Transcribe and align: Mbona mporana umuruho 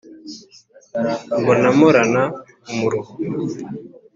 Mbona 1.39 1.69
mporana 1.77 2.23
umuruho 2.71 3.11